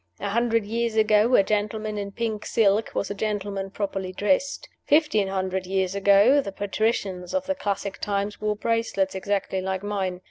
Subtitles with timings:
[0.19, 4.67] A hundred years ago a gentleman in pink silk was a gentleman properly dressed.
[4.83, 10.19] Fifteen hundred years ago the patricians of the classic times wore bracelets exactly like mine.